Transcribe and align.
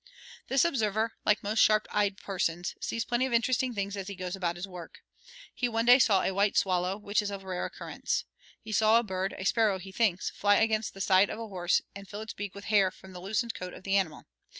This 0.47 0.65
observer, 0.65 1.13
like 1.27 1.43
most 1.43 1.59
sharp 1.59 1.85
eyed 1.91 2.17
persons, 2.17 2.73
sees 2.81 3.05
plenty 3.05 3.27
of 3.27 3.33
interesting 3.33 3.75
things 3.75 3.95
as 3.95 4.07
he 4.07 4.15
goes 4.15 4.35
about 4.35 4.55
his 4.55 4.67
work. 4.67 5.03
He 5.53 5.69
one 5.69 5.85
day 5.85 5.99
saw 5.99 6.23
a 6.23 6.33
white 6.33 6.57
swallow, 6.57 6.97
which 6.97 7.21
is 7.21 7.29
of 7.29 7.43
rare 7.43 7.65
occurrence. 7.65 8.25
He 8.63 8.71
saw 8.71 8.97
a 8.97 9.03
bird, 9.03 9.35
a 9.37 9.45
sparrow 9.45 9.77
he 9.77 9.91
thinks, 9.91 10.31
fly 10.31 10.55
against 10.55 10.95
the 10.95 11.01
side 11.01 11.29
of 11.29 11.37
a 11.37 11.47
horse 11.49 11.81
and 11.93 12.07
fill 12.09 12.21
his 12.21 12.33
beak 12.33 12.55
with 12.55 12.65
hair 12.65 12.89
from 12.89 13.13
the 13.13 13.21
loosened 13.21 13.53
coat 13.53 13.75
of 13.75 13.83
the 13.83 13.95
animal. 13.95 14.25